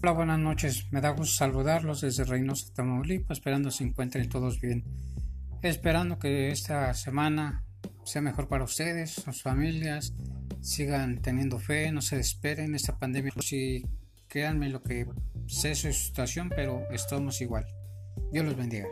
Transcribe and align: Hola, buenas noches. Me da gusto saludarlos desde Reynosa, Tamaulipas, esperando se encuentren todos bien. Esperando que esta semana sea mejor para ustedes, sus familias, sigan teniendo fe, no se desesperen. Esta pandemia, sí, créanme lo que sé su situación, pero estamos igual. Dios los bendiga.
Hola, 0.00 0.12
buenas 0.12 0.38
noches. 0.38 0.86
Me 0.92 1.00
da 1.00 1.10
gusto 1.10 1.34
saludarlos 1.34 2.02
desde 2.02 2.22
Reynosa, 2.22 2.72
Tamaulipas, 2.72 3.38
esperando 3.38 3.72
se 3.72 3.82
encuentren 3.82 4.28
todos 4.28 4.60
bien. 4.60 4.84
Esperando 5.60 6.20
que 6.20 6.52
esta 6.52 6.94
semana 6.94 7.64
sea 8.04 8.22
mejor 8.22 8.46
para 8.46 8.62
ustedes, 8.62 9.10
sus 9.10 9.42
familias, 9.42 10.14
sigan 10.60 11.20
teniendo 11.20 11.58
fe, 11.58 11.90
no 11.90 12.00
se 12.00 12.16
desesperen. 12.16 12.76
Esta 12.76 12.96
pandemia, 12.96 13.32
sí, 13.40 13.84
créanme 14.28 14.68
lo 14.68 14.84
que 14.84 15.04
sé 15.48 15.74
su 15.74 15.92
situación, 15.92 16.48
pero 16.48 16.88
estamos 16.92 17.40
igual. 17.40 17.66
Dios 18.30 18.44
los 18.44 18.56
bendiga. 18.56 18.86